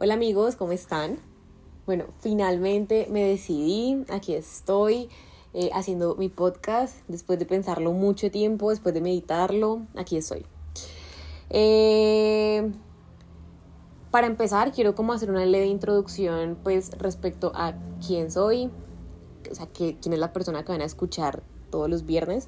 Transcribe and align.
Hola 0.00 0.14
amigos, 0.14 0.54
¿cómo 0.54 0.70
están? 0.70 1.18
Bueno, 1.84 2.04
finalmente 2.20 3.08
me 3.10 3.24
decidí, 3.24 4.04
aquí 4.10 4.32
estoy 4.32 5.08
eh, 5.54 5.70
haciendo 5.72 6.14
mi 6.14 6.28
podcast 6.28 6.98
después 7.08 7.40
de 7.40 7.46
pensarlo 7.46 7.90
mucho 7.90 8.30
tiempo, 8.30 8.70
después 8.70 8.94
de 8.94 9.00
meditarlo, 9.00 9.82
aquí 9.96 10.16
estoy. 10.16 10.46
Eh, 11.50 12.70
para 14.12 14.28
empezar, 14.28 14.70
quiero 14.70 14.94
como 14.94 15.14
hacer 15.14 15.30
una 15.32 15.44
leve 15.44 15.66
introducción 15.66 16.56
pues 16.62 16.92
respecto 16.98 17.50
a 17.56 17.74
quién 18.06 18.30
soy, 18.30 18.70
o 19.50 19.54
sea, 19.56 19.66
que, 19.66 19.96
quién 20.00 20.12
es 20.12 20.20
la 20.20 20.32
persona 20.32 20.64
que 20.64 20.70
van 20.70 20.82
a 20.82 20.84
escuchar 20.84 21.42
todos 21.70 21.90
los 21.90 22.06
viernes 22.06 22.46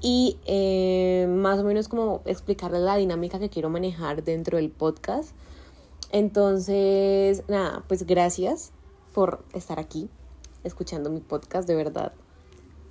y 0.00 0.38
eh, 0.44 1.28
más 1.30 1.60
o 1.60 1.62
menos 1.62 1.86
como 1.86 2.20
explicarles 2.24 2.80
la 2.80 2.96
dinámica 2.96 3.38
que 3.38 3.48
quiero 3.48 3.70
manejar 3.70 4.24
dentro 4.24 4.56
del 4.56 4.72
podcast. 4.72 5.36
Entonces, 6.12 7.44
nada, 7.48 7.84
pues 7.86 8.04
gracias 8.04 8.72
por 9.14 9.44
estar 9.52 9.78
aquí 9.78 10.08
escuchando 10.64 11.10
mi 11.10 11.20
podcast, 11.20 11.66
de 11.68 11.74
verdad. 11.74 12.12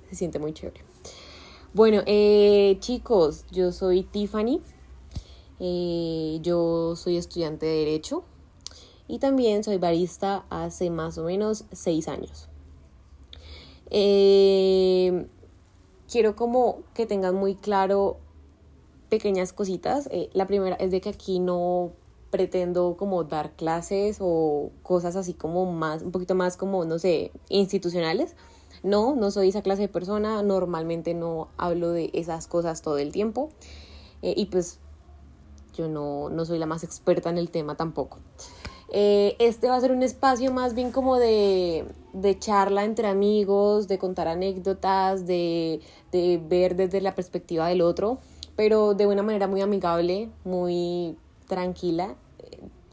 Se 0.08 0.16
siente 0.16 0.38
muy 0.38 0.52
chévere. 0.52 0.82
Bueno, 1.72 2.02
eh, 2.06 2.78
chicos, 2.80 3.44
yo 3.50 3.72
soy 3.72 4.02
Tiffany. 4.02 4.60
Eh, 5.60 6.38
yo 6.42 6.96
soy 6.96 7.16
estudiante 7.16 7.66
de 7.66 7.84
Derecho 7.84 8.24
y 9.06 9.18
también 9.18 9.62
soy 9.62 9.76
barista 9.76 10.46
hace 10.48 10.90
más 10.90 11.18
o 11.18 11.24
menos 11.24 11.66
seis 11.70 12.08
años. 12.08 12.48
Eh, 13.90 15.28
quiero 16.10 16.34
como 16.34 16.82
que 16.94 17.04
tengan 17.04 17.34
muy 17.34 17.54
claro 17.54 18.18
pequeñas 19.10 19.52
cositas. 19.52 20.08
la 20.32 20.46
primera 20.46 20.76
es 20.76 20.90
de 20.90 21.00
que 21.00 21.10
aquí 21.10 21.38
no 21.38 21.92
pretendo 22.30 22.96
como 22.96 23.24
dar 23.24 23.52
clases 23.52 24.18
o 24.20 24.70
cosas 24.82 25.16
así 25.16 25.34
como 25.34 25.70
más, 25.70 26.02
un 26.02 26.12
poquito 26.12 26.34
más 26.34 26.56
como, 26.56 26.84
no 26.84 26.98
sé, 26.98 27.32
institucionales. 27.48 28.36
No, 28.82 29.14
no 29.14 29.30
soy 29.30 29.50
esa 29.50 29.62
clase 29.62 29.82
de 29.82 29.88
persona, 29.88 30.42
normalmente 30.42 31.12
no 31.12 31.48
hablo 31.58 31.90
de 31.90 32.10
esas 32.14 32.46
cosas 32.46 32.80
todo 32.80 32.96
el 32.96 33.12
tiempo 33.12 33.50
eh, 34.22 34.32
y 34.36 34.46
pues 34.46 34.78
yo 35.74 35.88
no, 35.88 36.30
no, 36.30 36.44
soy 36.46 36.58
la 36.58 36.66
más 36.66 36.82
experta 36.82 37.28
en 37.28 37.36
el 37.36 37.50
tema 37.50 37.76
tampoco. 37.76 38.18
Eh, 38.92 39.36
este 39.38 39.68
va 39.68 39.76
a 39.76 39.80
ser 39.80 39.92
un 39.92 40.02
espacio 40.02 40.50
más 40.52 40.74
bien 40.74 40.92
como 40.92 41.16
de, 41.18 41.84
de 42.12 42.38
charla 42.38 42.84
entre 42.84 43.06
amigos, 43.06 43.86
de 43.86 43.98
contar 43.98 44.28
anécdotas, 44.28 45.26
de, 45.26 45.80
de 46.10 46.40
ver 46.42 46.74
desde 46.74 47.00
la 47.00 47.14
perspectiva 47.14 47.68
del 47.68 47.82
otro, 47.82 48.18
pero 48.56 48.94
de 48.94 49.06
una 49.06 49.22
manera 49.22 49.46
muy 49.46 49.60
amigable, 49.60 50.30
muy 50.44 51.16
tranquila. 51.50 52.14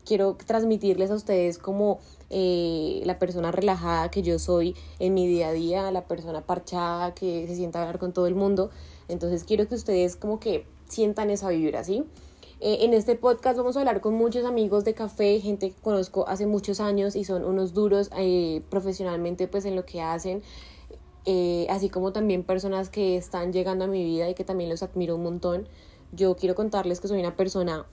Quiero 0.04 0.36
transmitirles 0.36 1.12
a 1.12 1.16
ustedes 1.16 1.58
como 1.58 2.00
eh, 2.30 3.04
la 3.06 3.20
persona 3.20 3.52
relajada 3.52 4.10
que 4.10 4.24
yo 4.24 4.40
soy 4.40 4.76
en 5.00 5.14
mi 5.14 5.28
día 5.28 5.50
a 5.50 5.52
día, 5.54 5.92
la 5.92 6.06
persona 6.08 6.42
parchada 6.42 7.14
que 7.14 7.46
se 7.48 7.56
sienta 7.56 7.80
a 7.80 7.84
hablar 7.84 8.00
con 8.00 8.14
todo 8.14 8.26
el 8.26 8.34
mundo. 8.34 8.72
Entonces 9.10 9.44
quiero 9.44 9.68
que 9.68 9.76
ustedes 9.76 10.16
como 10.16 10.40
que 10.40 10.66
sientan 10.90 11.30
esa 11.30 11.50
vibra, 11.50 11.84
¿sí? 11.84 12.04
Eh, 12.60 12.80
en 12.82 12.96
este 12.96 13.16
podcast 13.16 13.58
vamos 13.58 13.78
a 13.78 13.80
hablar 13.80 14.02
con 14.02 14.16
muchos 14.16 14.44
amigos 14.44 14.84
de 14.84 14.96
café, 14.96 15.40
gente 15.40 15.70
que 15.70 15.80
conozco 15.80 16.28
hace 16.28 16.48
muchos 16.48 16.80
años 16.80 17.16
y 17.16 17.24
son 17.24 17.46
unos 17.46 17.76
duros 17.76 18.10
eh, 18.18 18.64
profesionalmente 18.72 19.48
pues 19.48 19.66
en 19.66 19.76
lo 19.76 19.86
que 19.86 20.02
hacen. 20.02 20.42
así 21.70 21.90
como 21.90 22.12
también 22.14 22.44
personas 22.44 22.90
que 22.90 23.18
están 23.18 23.54
llegando 23.54 23.86
a 23.86 23.88
mi 23.88 24.04
vida 24.04 24.30
y 24.30 24.34
que 24.34 24.46
también 24.46 24.70
los 24.70 24.82
admiro 24.82 25.16
un 25.16 25.24
montón. 25.24 25.68
Yo 26.14 26.36
quiero 26.36 26.56
contarles 26.56 27.02
que 27.02 27.08
soy 27.10 27.20
una 27.20 27.36
persona 27.36 27.86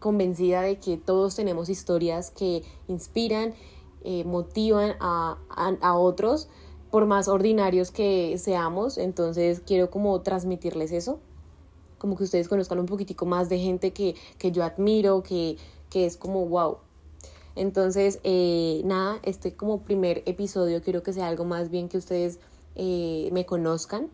convencida 0.00 0.62
de 0.62 0.78
que 0.78 0.96
todos 0.96 1.36
tenemos 1.36 1.68
historias 1.68 2.32
que 2.32 2.64
inspiran, 2.88 3.54
eh, 4.02 4.24
motivan 4.24 4.96
a, 4.98 5.38
a, 5.80 5.96
otros, 5.96 6.48
por 6.90 7.06
más 7.06 7.28
ordinarios 7.28 7.92
que 7.92 8.36
seamos. 8.38 8.98
Entonces 8.98 9.62
quiero 9.64 9.90
como 9.90 10.20
transmitirles 10.22 10.90
eso, 10.90 11.20
como 11.98 12.16
que 12.16 12.24
ustedes 12.24 12.48
conozcan 12.48 12.80
un 12.80 12.86
poquitico 12.86 13.26
más 13.26 13.48
de 13.48 13.58
gente 13.58 13.92
que, 13.92 14.16
que 14.38 14.50
yo 14.50 14.64
admiro, 14.64 15.22
que, 15.22 15.58
que 15.90 16.06
es 16.06 16.16
como 16.16 16.46
wow. 16.46 16.78
Entonces, 17.56 18.20
eh, 18.24 18.80
nada, 18.84 19.20
este 19.22 19.54
como 19.54 19.82
primer 19.82 20.22
episodio 20.24 20.82
quiero 20.82 21.02
que 21.02 21.12
sea 21.12 21.28
algo 21.28 21.44
más 21.44 21.70
bien 21.70 21.88
que 21.88 21.98
ustedes 21.98 22.38
eh, 22.74 23.28
me 23.32 23.44
conozcan. 23.44 24.08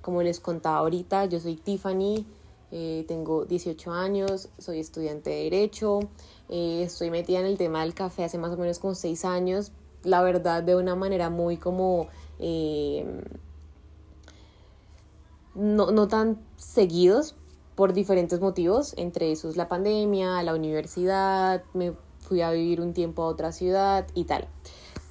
Como 0.00 0.22
les 0.22 0.38
contaba 0.38 0.78
ahorita, 0.78 1.24
yo 1.24 1.40
soy 1.40 1.56
Tiffany, 1.56 2.24
eh, 2.70 3.04
tengo 3.08 3.44
18 3.44 3.92
años, 3.92 4.48
soy 4.58 4.80
estudiante 4.80 5.30
de 5.30 5.44
Derecho, 5.44 6.00
eh, 6.48 6.82
estoy 6.84 7.10
metida 7.10 7.40
en 7.40 7.46
el 7.46 7.56
tema 7.56 7.82
del 7.82 7.94
café 7.94 8.24
hace 8.24 8.38
más 8.38 8.52
o 8.52 8.56
menos 8.56 8.78
como 8.78 8.94
6 8.94 9.24
años, 9.24 9.72
la 10.04 10.22
verdad 10.22 10.62
de 10.62 10.76
una 10.76 10.94
manera 10.94 11.30
muy 11.30 11.56
como... 11.56 12.08
Eh, 12.38 13.04
no, 15.54 15.90
no 15.90 16.06
tan 16.06 16.38
seguidos 16.56 17.34
por 17.74 17.92
diferentes 17.92 18.40
motivos, 18.40 18.94
entre 18.96 19.32
esos 19.32 19.56
la 19.56 19.68
pandemia, 19.68 20.42
la 20.42 20.54
universidad, 20.54 21.64
me 21.74 21.94
fui 22.20 22.42
a 22.42 22.50
vivir 22.50 22.80
un 22.80 22.92
tiempo 22.92 23.22
a 23.22 23.26
otra 23.26 23.52
ciudad 23.52 24.06
y 24.14 24.24
tal. 24.24 24.46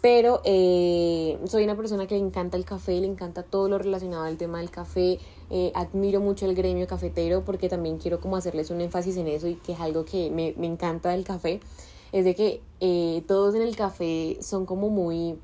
Pero 0.01 0.41
soy 0.43 1.63
una 1.63 1.75
persona 1.75 2.05
que 2.05 2.15
le 2.15 2.21
encanta 2.21 2.55
el 2.55 2.65
café, 2.65 2.99
le 3.01 3.07
encanta 3.07 3.43
todo 3.43 3.67
lo 3.67 3.77
relacionado 3.77 4.23
al 4.23 4.37
tema 4.37 4.59
del 4.59 4.69
café, 4.69 5.19
eh, 5.49 5.71
admiro 5.73 6.21
mucho 6.21 6.45
el 6.45 6.55
gremio 6.55 6.87
cafetero 6.87 7.43
porque 7.43 7.67
también 7.67 7.97
quiero 7.97 8.19
como 8.19 8.37
hacerles 8.37 8.69
un 8.69 8.81
énfasis 8.81 9.17
en 9.17 9.27
eso 9.27 9.47
y 9.47 9.55
que 9.55 9.73
es 9.73 9.79
algo 9.79 10.05
que 10.05 10.29
me, 10.29 10.53
me 10.57 10.67
encanta 10.67 11.09
del 11.09 11.23
café, 11.23 11.61
es 12.11 12.25
de 12.25 12.35
que 12.35 12.61
eh, 12.79 13.23
todos 13.27 13.55
en 13.55 13.63
el 13.63 13.75
café 13.75 14.37
son 14.39 14.65
como 14.65 14.89
muy 14.89 15.39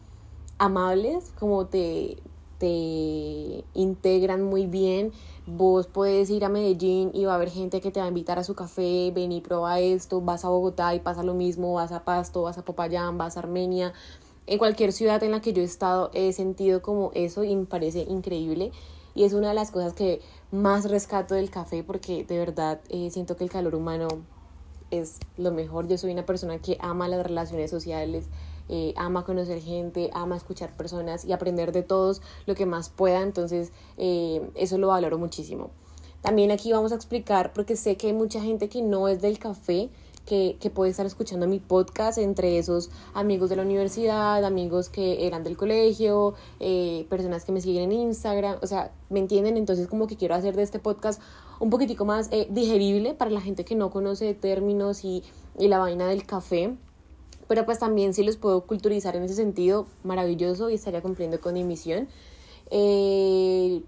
amables, 0.60 1.34
como 1.40 1.66
te, 1.66 2.18
te 2.58 3.64
integran 3.74 4.44
muy 4.44 4.68
bien. 4.68 5.12
Vos 5.46 5.88
puedes 5.88 6.30
ir 6.30 6.46
a 6.46 6.50
Medellín 6.50 7.12
y 7.14 7.26
va 7.26 7.34
a 7.34 7.36
haber 7.36 7.50
gente 7.50 7.82
que 7.82 7.92
te 7.92 8.00
va 8.00 8.06
a 8.06 8.10
invitar 8.10 8.40
a 8.40 8.46
su 8.46 8.56
café, 8.56 9.12
ven 9.14 9.34
y 9.34 9.42
prueba 9.42 9.78
esto, 9.82 10.22
vas 10.22 10.46
a 10.46 10.50
Bogotá 10.50 10.96
y 10.96 11.02
pasa 11.02 11.22
lo 11.22 11.34
mismo, 11.34 11.74
vas 11.74 11.92
a 11.92 12.06
Pasto, 12.06 12.44
vas 12.44 12.58
a 12.58 12.64
Popayán, 12.64 13.18
vas 13.18 13.36
a 13.36 13.42
Armenia. 13.42 13.94
En 14.46 14.58
cualquier 14.58 14.92
ciudad 14.92 15.24
en 15.24 15.32
la 15.32 15.42
que 15.42 15.54
yo 15.54 15.62
he 15.62 15.66
estado 15.66 16.12
he 16.14 16.34
sentido 16.34 16.82
como 16.82 17.12
eso 17.14 17.44
y 17.44 17.56
me 17.56 17.66
parece 17.66 18.02
increíble 18.02 18.72
y 19.16 19.24
es 19.24 19.34
una 19.34 19.50
de 19.50 19.54
las 19.54 19.72
cosas 19.72 19.94
que 19.94 20.22
más 20.52 20.90
rescato 20.90 21.36
del 21.36 21.50
café 21.50 21.84
porque 21.84 22.26
de 22.26 22.38
verdad 22.38 22.82
eh, 22.90 23.10
siento 23.10 23.38
que 23.38 23.44
el 23.44 23.50
calor 23.50 23.76
humano 23.76 24.08
es 24.92 25.20
lo 25.38 25.52
mejor. 25.52 25.88
Yo 25.88 25.98
soy 25.98 26.12
una 26.12 26.26
persona 26.26 26.60
que 26.60 26.78
ama 26.80 27.08
las 27.08 27.26
relaciones 27.26 27.72
sociales, 27.72 28.26
eh, 28.70 28.94
ama 28.96 29.26
conocer 29.26 29.62
gente, 29.62 30.10
ama 30.14 30.36
escuchar 30.36 30.76
personas 30.76 31.26
y 31.26 31.34
aprender 31.34 31.72
de 31.72 31.84
todos 31.84 32.22
lo 32.46 32.56
que 32.56 32.66
más 32.66 32.90
pueda, 32.90 33.22
entonces 33.22 33.72
eh, 33.98 34.50
eso 34.56 34.78
lo 34.78 34.90
valoro 34.90 35.18
muchísimo. 35.18 35.72
También 36.22 36.52
aquí 36.52 36.72
vamos 36.72 36.92
a 36.92 36.96
explicar, 36.96 37.52
porque 37.54 37.76
sé 37.76 37.98
que 37.98 38.08
hay 38.08 38.14
mucha 38.14 38.42
gente 38.42 38.70
que 38.70 38.82
no 38.82 39.08
es 39.08 39.22
del 39.22 39.40
café, 39.40 39.90
que, 40.26 40.58
que, 40.60 40.70
puede 40.70 40.92
estar 40.92 41.06
escuchando 41.06 41.48
mi 41.48 41.60
podcast, 41.60 42.18
entre 42.18 42.58
esos 42.58 42.90
amigos 43.14 43.50
de 43.50 43.58
la 43.58 43.64
universidad, 43.64 44.44
amigos 44.44 44.90
que 44.90 45.28
eran 45.28 45.44
del 45.44 45.58
colegio, 45.58 46.34
eh, 46.60 47.06
personas 47.10 47.46
que 47.46 47.52
me 47.52 47.62
siguen 47.62 47.92
en 47.92 47.92
Instagram, 47.92 48.58
o 48.62 48.68
sea, 48.68 48.92
¿me 49.10 49.20
entienden? 49.20 49.58
Entonces 49.58 49.88
como 49.88 50.08
que 50.08 50.16
quiero 50.16 50.36
hacer 50.36 50.56
de 50.56 50.64
este 50.64 50.80
podcast 50.80 51.22
un 51.60 51.70
poquitico 51.70 52.06
más 52.06 52.30
eh, 52.32 52.48
digerible 52.50 53.14
para 53.14 53.32
la 53.32 53.42
gente 53.42 53.66
que 53.66 53.76
no 53.76 53.90
conoce 53.90 54.34
términos 54.34 55.04
y, 55.04 55.24
y 55.58 55.68
la 55.68 55.80
vaina 55.80 56.08
del 56.08 56.26
café. 56.26 56.76
Pero 57.48 57.66
pues 57.66 57.80
también 57.80 58.14
si 58.14 58.24
los 58.24 58.38
puedo 58.38 58.66
culturizar 58.66 59.16
en 59.16 59.24
ese 59.24 59.36
sentido, 59.36 59.86
maravilloso 60.04 60.70
y 60.70 60.76
estaría 60.76 61.02
cumpliendo 61.02 61.40
con 61.40 61.54
mi 61.54 61.64
misión. 61.64 62.08
Eh, 62.72 63.84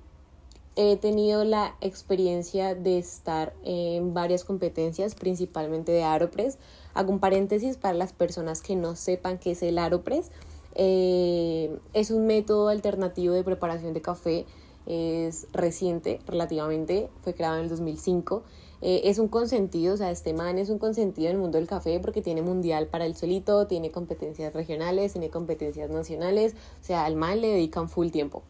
he 0.75 0.97
tenido 0.97 1.45
la 1.45 1.75
experiencia 1.79 2.75
de 2.75 2.97
estar 2.97 3.53
en 3.63 4.13
varias 4.13 4.43
competencias, 4.43 5.15
principalmente 5.15 5.91
de 5.91 6.03
Aeropress. 6.03 6.57
Hago 6.93 7.11
un 7.11 7.19
paréntesis 7.19 7.77
para 7.77 7.93
las 7.93 8.11
personas 8.11 8.61
que 8.61 8.75
no 8.75 8.95
sepan 8.95 9.37
qué 9.37 9.51
es 9.51 9.63
el 9.63 9.77
Aeropress. 9.77 10.31
Eh, 10.75 11.79
es 11.93 12.11
un 12.11 12.27
método 12.27 12.67
alternativo 12.67 13.33
de 13.33 13.43
preparación 13.43 13.93
de 13.93 14.01
café. 14.01 14.45
Es 14.85 15.47
reciente 15.51 16.19
relativamente, 16.27 17.09
fue 17.21 17.33
creado 17.33 17.55
en 17.55 17.63
el 17.63 17.69
2005. 17.69 18.43
Eh, 18.81 19.01
es 19.05 19.17
un 19.17 19.29
consentido, 19.29 19.93
o 19.93 19.97
sea, 19.97 20.11
este 20.11 20.33
man 20.33 20.59
es 20.59 20.69
un 20.69 20.77
consentido 20.77 21.29
en 21.29 21.37
el 21.37 21.41
mundo 21.41 21.57
del 21.57 21.65
café 21.65 21.99
porque 21.99 22.21
tiene 22.21 22.41
mundial 22.41 22.87
para 22.87 23.05
el 23.05 23.15
solito, 23.15 23.65
tiene 23.65 23.89
competencias 23.89 24.53
regionales, 24.53 25.13
tiene 25.13 25.29
competencias 25.29 25.89
nacionales, 25.89 26.53
o 26.81 26.83
sea, 26.83 27.05
al 27.05 27.15
man 27.15 27.41
le 27.41 27.47
dedican 27.47 27.89
full 27.89 28.09
tiempo 28.09 28.43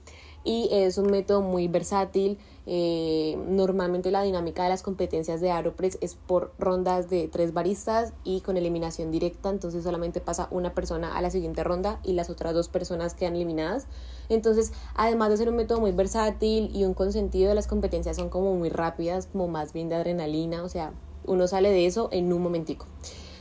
y 0.45 0.69
es 0.71 0.97
un 0.97 1.07
método 1.07 1.42
muy 1.42 1.68
versátil. 1.68 2.38
Eh, 2.68 3.38
normalmente 3.47 4.09
la 4.09 4.24
dinámica 4.24 4.63
de 4.63 4.69
las 4.69 4.81
competencias 4.81 5.42
de 5.42 5.51
Aeropress 5.51 5.97
es 6.01 6.15
por 6.15 6.53
rondas 6.57 7.09
de 7.09 7.27
tres 7.27 7.53
baristas 7.53 8.13
y 8.24 8.42
con 8.42 8.57
eliminación 8.57 9.12
directa, 9.12 9.50
entonces 9.50 9.83
solamente 9.83 10.19
pasa 10.21 10.47
una 10.50 10.74
persona 10.74 11.15
a 11.15 11.21
la 11.21 11.30
siguiente 11.30 11.63
ronda 11.63 12.00
y 12.03 12.13
las 12.13 12.30
otras 12.30 12.53
dos 12.53 12.69
personas 12.69 13.13
quedan 13.13 13.36
eliminadas. 13.36 13.88
Entonces, 14.30 14.71
además 14.95 15.30
de 15.30 15.38
ser 15.38 15.50
un 15.50 15.57
método 15.57 15.80
muy 15.80 15.92
versátil 15.92 16.71
y 16.74 16.86
un 16.86 16.94
consentido 16.94 17.53
las 17.53 17.68
competencias 17.68 18.15
son 18.15 18.30
como 18.30 18.56
muy 18.56 18.69
rápidas, 18.69 19.27
como 19.31 19.48
más 19.48 19.74
bien 19.74 19.89
de 19.89 19.95
adrenalina, 19.95 20.63
o 20.63 20.69
sea, 20.69 20.94
uno 21.25 21.48
sale 21.48 21.71
de 21.71 21.86
eso 21.86 22.09
en 22.12 22.31
un 22.31 22.41
momentico. 22.41 22.86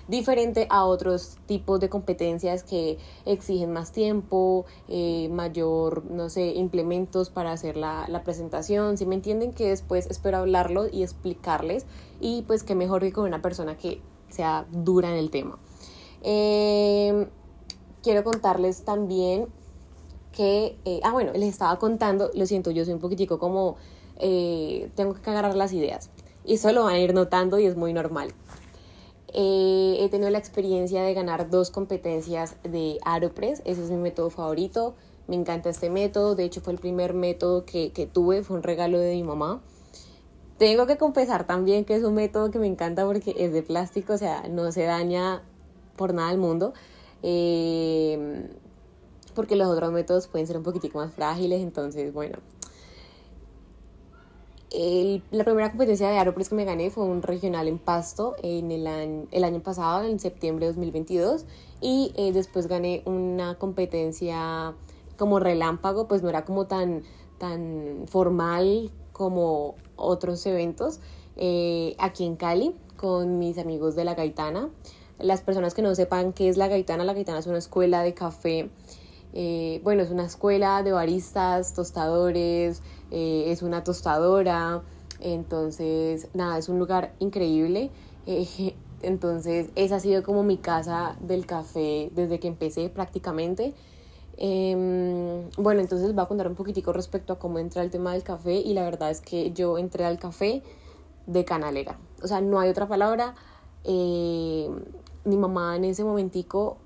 Diferente 0.08 0.66
a 0.70 0.84
otros 0.84 1.38
tipos 1.46 1.80
de 1.80 1.88
competencias 1.88 2.62
que 2.62 2.98
exigen 3.24 3.72
más 3.72 3.92
tiempo, 3.92 4.64
eh, 4.88 5.28
mayor, 5.30 6.04
no 6.10 6.28
sé, 6.28 6.52
implementos 6.54 7.30
para 7.30 7.52
hacer 7.52 7.76
la, 7.76 8.06
la 8.08 8.22
presentación. 8.22 8.96
Si 8.98 9.06
me 9.06 9.14
entienden 9.14 9.52
que 9.52 9.68
después 9.68 10.06
espero 10.06 10.38
hablarlo 10.38 10.88
y 10.90 11.02
explicarles 11.02 11.86
y 12.20 12.42
pues 12.42 12.62
que 12.62 12.74
mejor 12.74 13.02
que 13.02 13.12
con 13.12 13.24
una 13.24 13.42
persona 13.42 13.76
que 13.76 14.00
sea 14.28 14.66
dura 14.70 15.10
en 15.10 15.16
el 15.16 15.30
tema. 15.30 15.58
Eh, 16.22 17.28
quiero 18.02 18.24
contarles 18.24 18.84
también 18.84 19.46
que, 20.32 20.76
eh, 20.84 21.00
ah 21.04 21.12
bueno, 21.12 21.32
les 21.32 21.50
estaba 21.50 21.78
contando, 21.78 22.30
lo 22.34 22.46
siento, 22.46 22.70
yo 22.70 22.84
soy 22.84 22.94
un 22.94 23.00
poquitico 23.00 23.38
como, 23.38 23.76
eh, 24.16 24.90
tengo 24.94 25.14
que 25.14 25.30
agarrar 25.30 25.54
las 25.54 25.72
ideas 25.72 26.10
y 26.44 26.54
eso 26.54 26.72
lo 26.72 26.84
van 26.84 26.94
a 26.94 26.98
ir 26.98 27.14
notando 27.14 27.58
y 27.58 27.66
es 27.66 27.76
muy 27.76 27.92
normal. 27.92 28.32
Eh, 29.34 29.96
he 29.98 30.08
tenido 30.08 30.30
la 30.30 30.38
experiencia 30.38 31.02
de 31.02 31.12
ganar 31.12 31.50
dos 31.50 31.70
competencias 31.70 32.56
de 32.62 32.98
Aeropress, 33.04 33.62
ese 33.64 33.82
es 33.82 33.90
mi 33.90 33.96
método 33.96 34.30
favorito, 34.30 34.94
me 35.26 35.34
encanta 35.34 35.70
este 35.70 35.90
método, 35.90 36.36
de 36.36 36.44
hecho 36.44 36.60
fue 36.60 36.72
el 36.72 36.78
primer 36.78 37.14
método 37.14 37.64
que, 37.64 37.90
que 37.92 38.06
tuve, 38.06 38.44
fue 38.44 38.56
un 38.56 38.62
regalo 38.62 38.98
de 38.98 39.14
mi 39.14 39.24
mamá. 39.24 39.60
Tengo 40.58 40.86
que 40.86 40.96
confesar 40.96 41.46
también 41.46 41.84
que 41.84 41.96
es 41.96 42.04
un 42.04 42.14
método 42.14 42.52
que 42.52 42.60
me 42.60 42.68
encanta 42.68 43.04
porque 43.04 43.34
es 43.36 43.52
de 43.52 43.62
plástico, 43.62 44.12
o 44.12 44.18
sea, 44.18 44.46
no 44.48 44.70
se 44.70 44.84
daña 44.84 45.42
por 45.96 46.14
nada 46.14 46.28
al 46.28 46.38
mundo. 46.38 46.72
Eh, 47.22 48.48
porque 49.34 49.56
los 49.56 49.68
otros 49.68 49.92
métodos 49.92 50.28
pueden 50.28 50.46
ser 50.46 50.56
un 50.56 50.62
poquitico 50.62 50.98
más 50.98 51.12
frágiles, 51.12 51.60
entonces, 51.60 52.12
bueno. 52.12 52.38
La 55.30 55.44
primera 55.44 55.70
competencia 55.70 56.08
de 56.08 56.18
Aeropress 56.18 56.48
que 56.48 56.54
me 56.56 56.64
gané 56.64 56.90
fue 56.90 57.04
un 57.04 57.22
regional 57.22 57.68
en 57.68 57.78
Pasto 57.78 58.34
en 58.42 58.72
el 58.72 58.86
año, 58.86 59.26
el 59.30 59.44
año 59.44 59.60
pasado, 59.60 60.04
en 60.04 60.18
septiembre 60.18 60.66
de 60.66 60.72
2022, 60.72 61.44
y 61.80 62.12
eh, 62.16 62.32
después 62.32 62.66
gané 62.66 63.02
una 63.04 63.56
competencia 63.56 64.74
como 65.16 65.38
relámpago, 65.38 66.08
pues 66.08 66.22
no 66.22 66.28
era 66.28 66.44
como 66.44 66.66
tan, 66.66 67.02
tan 67.38 68.04
formal 68.06 68.90
como 69.12 69.76
otros 69.96 70.44
eventos, 70.46 70.98
eh, 71.36 71.94
aquí 71.98 72.24
en 72.26 72.34
Cali, 72.34 72.74
con 72.96 73.38
mis 73.38 73.58
amigos 73.58 73.94
de 73.94 74.04
La 74.04 74.14
Gaitana. 74.14 74.70
Las 75.20 75.42
personas 75.42 75.74
que 75.74 75.82
no 75.82 75.94
sepan 75.94 76.32
qué 76.32 76.48
es 76.48 76.56
La 76.56 76.66
Gaitana, 76.66 77.04
La 77.04 77.14
Gaitana 77.14 77.38
es 77.38 77.46
una 77.46 77.58
escuela 77.58 78.02
de 78.02 78.14
café 78.14 78.70
eh, 79.36 79.80
bueno, 79.82 80.02
es 80.04 80.10
una 80.10 80.24
escuela 80.24 80.84
de 80.84 80.92
baristas, 80.92 81.74
tostadores, 81.74 82.82
eh, 83.10 83.46
es 83.48 83.62
una 83.62 83.82
tostadora, 83.82 84.82
entonces, 85.18 86.28
nada, 86.34 86.56
es 86.56 86.68
un 86.68 86.78
lugar 86.78 87.14
increíble. 87.18 87.90
Eh, 88.26 88.76
entonces, 89.02 89.70
esa 89.74 89.96
ha 89.96 90.00
sido 90.00 90.22
como 90.22 90.44
mi 90.44 90.56
casa 90.56 91.16
del 91.20 91.46
café 91.46 92.10
desde 92.14 92.38
que 92.38 92.46
empecé 92.46 92.88
prácticamente. 92.90 93.74
Em, 94.36 95.50
bueno, 95.58 95.80
entonces 95.80 96.14
voy 96.14 96.22
a 96.24 96.26
contar 96.26 96.46
un 96.48 96.54
poquitico 96.54 96.92
respecto 96.92 97.32
a 97.32 97.38
cómo 97.38 97.58
entré 97.58 97.80
al 97.80 97.90
tema 97.90 98.12
del 98.12 98.22
café 98.22 98.54
y 98.54 98.72
la 98.72 98.84
verdad 98.84 99.10
es 99.10 99.20
que 99.20 99.52
yo 99.52 99.78
entré 99.78 100.04
al 100.04 100.18
café 100.18 100.62
de 101.26 101.44
canalera. 101.44 101.98
O 102.22 102.28
sea, 102.28 102.40
no 102.40 102.60
hay 102.60 102.70
otra 102.70 102.86
palabra. 102.86 103.34
mi 103.84 105.36
mamá 105.36 105.76
en 105.76 105.84
ese 105.84 106.04
momentico 106.04 106.78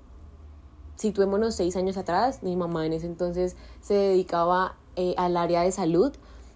situémonos 0.99 1.55
seis 1.55 1.77
años 1.77 1.97
atrás, 1.97 2.43
mi 2.43 2.55
mamá 2.57 2.85
en 2.85 2.93
ese 2.93 3.07
entonces 3.07 3.55
se 3.81 3.93
dedicaba 3.93 4.75
eh, 4.97 5.15
al 5.17 5.37
área 5.37 5.61
de 5.61 5.71
salud, 5.71 6.11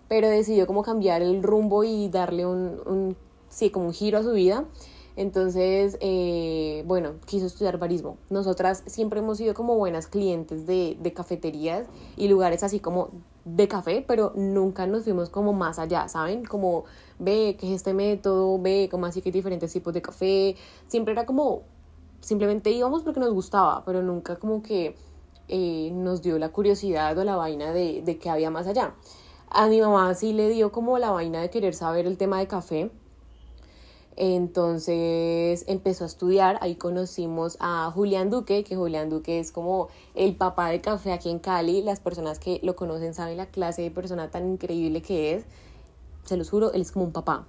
pero 0.10 0.28
decidió 0.28 0.68
como 0.68 0.84
cambiar 0.84 1.22
el 1.22 1.42
rumbo 1.42 1.86
y 1.86 2.10
darle 2.10 2.46
un, 2.46 2.82
un 2.86 3.16
sí, 3.48 3.70
como 3.70 3.88
un 3.88 3.94
giro 3.94 4.18
a 4.18 4.24
su 4.24 4.34
vida. 4.34 4.66
Entonces, 5.16 5.98
eh, 6.02 6.84
bueno, 6.88 7.14
quiso 7.26 7.46
estudiar 7.46 7.78
barismo. 7.78 8.18
Nosotras 8.30 8.84
siempre 8.88 9.20
hemos 9.20 9.38
sido 9.38 9.54
como 9.54 9.78
buenas 9.78 10.08
clientes 10.08 10.66
de, 10.66 10.98
de, 11.00 11.14
cafeterías 11.14 11.88
y 12.18 12.28
lugares 12.28 12.64
así 12.64 12.80
como 12.80 13.12
de 13.46 13.68
café, 13.68 14.04
pero 14.06 14.34
nunca 14.36 14.88
nos 14.88 15.04
fuimos 15.04 15.30
como 15.30 15.54
más 15.54 15.78
allá, 15.80 16.08
¿saben? 16.10 16.44
Como 16.44 16.86
ve 17.20 17.56
que 17.60 17.68
es 17.68 17.74
este 17.74 17.94
método, 17.94 18.60
ve 18.60 18.90
como 18.92 19.06
así 19.06 19.22
que 19.22 19.32
diferentes 19.32 19.72
tipos 19.72 19.94
de 19.94 20.02
café. 20.02 20.56
Siempre 20.88 21.14
era 21.14 21.26
como 21.26 21.62
simplemente 22.24 22.72
íbamos 22.72 23.04
porque 23.04 23.20
nos 23.20 23.34
gustaba, 23.34 23.84
pero 23.86 24.02
nunca 24.02 24.38
como 24.38 24.64
que 24.64 24.96
eh, 25.50 25.92
nos 25.94 26.22
dio 26.22 26.40
la 26.40 26.50
curiosidad 26.50 27.18
o 27.18 27.24
la 27.24 27.36
vaina 27.36 27.74
de, 27.74 28.02
de 28.02 28.18
que 28.18 28.30
había 28.30 28.50
más 28.50 28.66
allá. 28.66 28.96
A 29.50 29.68
mi 29.68 29.82
mamá 29.82 30.14
sí 30.16 30.34
le 30.34 30.50
dio 30.50 30.72
como 30.72 30.98
la 30.98 31.12
vaina 31.12 31.42
de 31.42 31.50
querer 31.50 31.76
saber 31.76 32.08
el 32.08 32.18
tema 32.18 32.40
de 32.40 32.48
café. 32.48 32.92
Entonces 34.16 35.66
empezó 35.68 36.04
a 36.04 36.08
estudiar, 36.08 36.60
ahí 36.62 36.76
conocimos 36.76 37.58
a 37.60 37.92
Julián 37.92 38.30
Duque, 38.30 38.64
que 38.64 38.76
Julián 38.76 39.10
Duque 39.10 39.40
es 39.40 39.52
como 39.52 39.90
el 40.14 40.36
papá 40.36 40.70
de 40.70 40.82
café 40.82 41.12
aquí 41.12 41.30
en 41.30 41.40
Cali. 41.40 41.82
Las 41.82 42.00
personas 42.00 42.40
que 42.40 42.60
lo 42.64 42.76
conocen 42.76 43.14
saben 43.14 43.38
la 43.38 43.48
clase 43.48 43.82
de 43.82 43.92
persona 43.92 44.30
tan 44.30 44.54
increíble 44.54 45.02
que 45.02 45.34
es. 45.34 45.46
Se 46.26 46.38
los 46.38 46.50
juro, 46.50 46.72
él 46.74 46.82
es 46.82 46.92
como 46.92 47.06
un 47.06 47.12
papá. 47.12 47.46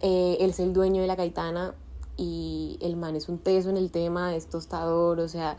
Eh, 0.00 0.36
él 0.40 0.50
es 0.50 0.60
el 0.60 0.72
dueño 0.72 1.02
de 1.02 1.08
la 1.08 1.16
Gaitana, 1.16 1.74
y 2.16 2.78
el 2.80 2.96
man 2.96 3.16
es 3.16 3.28
un 3.28 3.38
peso 3.38 3.70
en 3.70 3.76
el 3.76 3.90
tema, 3.90 4.34
es 4.34 4.46
tostador, 4.46 5.20
o 5.20 5.28
sea, 5.28 5.56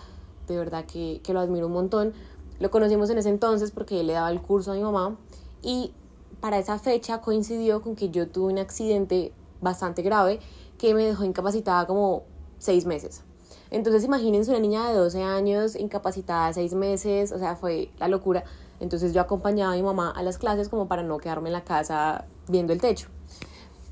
de 0.47 0.57
verdad 0.57 0.85
que, 0.85 1.21
que 1.23 1.33
lo 1.33 1.39
admiro 1.39 1.67
un 1.67 1.73
montón. 1.73 2.13
Lo 2.59 2.71
conocimos 2.71 3.09
en 3.09 3.17
ese 3.17 3.29
entonces 3.29 3.71
porque 3.71 3.99
él 3.99 4.07
le 4.07 4.13
daba 4.13 4.31
el 4.31 4.41
curso 4.41 4.71
a 4.71 4.75
mi 4.75 4.81
mamá 4.81 5.17
y 5.61 5.91
para 6.39 6.57
esa 6.59 6.79
fecha 6.79 7.21
coincidió 7.21 7.81
con 7.81 7.95
que 7.95 8.09
yo 8.09 8.29
tuve 8.29 8.53
un 8.53 8.59
accidente 8.59 9.33
bastante 9.61 10.01
grave 10.01 10.39
que 10.77 10.93
me 10.93 11.05
dejó 11.05 11.23
incapacitada 11.23 11.87
como 11.87 12.23
seis 12.59 12.85
meses. 12.85 13.23
Entonces 13.71 14.03
imagínense 14.03 14.51
una 14.51 14.59
niña 14.59 14.87
de 14.87 14.95
12 14.95 15.23
años 15.23 15.75
incapacitada 15.75 16.53
seis 16.53 16.73
meses, 16.73 17.31
o 17.31 17.39
sea, 17.39 17.55
fue 17.55 17.89
la 17.97 18.07
locura. 18.07 18.43
Entonces 18.79 19.13
yo 19.13 19.21
acompañaba 19.21 19.73
a 19.73 19.75
mi 19.75 19.83
mamá 19.83 20.11
a 20.11 20.23
las 20.23 20.37
clases 20.37 20.69
como 20.69 20.87
para 20.87 21.03
no 21.03 21.17
quedarme 21.17 21.49
en 21.49 21.53
la 21.53 21.63
casa 21.63 22.25
viendo 22.47 22.73
el 22.73 22.79
techo. 22.79 23.09